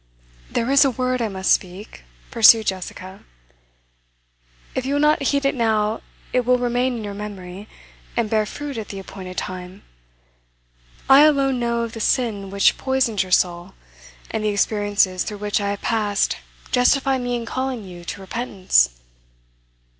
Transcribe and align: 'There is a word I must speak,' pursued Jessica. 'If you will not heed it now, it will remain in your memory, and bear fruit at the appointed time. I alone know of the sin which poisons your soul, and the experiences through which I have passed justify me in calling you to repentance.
'There 0.49 0.71
is 0.71 0.83
a 0.83 0.89
word 0.89 1.21
I 1.21 1.27
must 1.27 1.51
speak,' 1.51 2.03
pursued 2.31 2.65
Jessica. 2.65 3.19
'If 4.73 4.83
you 4.83 4.95
will 4.95 4.99
not 4.99 5.21
heed 5.21 5.45
it 5.45 5.53
now, 5.53 6.01
it 6.33 6.43
will 6.43 6.57
remain 6.57 6.97
in 6.97 7.03
your 7.03 7.13
memory, 7.13 7.67
and 8.17 8.27
bear 8.27 8.47
fruit 8.47 8.79
at 8.79 8.87
the 8.87 8.97
appointed 8.97 9.37
time. 9.37 9.83
I 11.07 11.19
alone 11.21 11.59
know 11.59 11.81
of 11.83 11.93
the 11.93 11.99
sin 11.99 12.49
which 12.49 12.79
poisons 12.79 13.21
your 13.21 13.31
soul, 13.31 13.75
and 14.31 14.43
the 14.43 14.49
experiences 14.49 15.21
through 15.23 15.37
which 15.37 15.61
I 15.61 15.69
have 15.69 15.83
passed 15.83 16.37
justify 16.71 17.19
me 17.19 17.35
in 17.35 17.45
calling 17.45 17.83
you 17.83 18.03
to 18.05 18.21
repentance. 18.21 18.99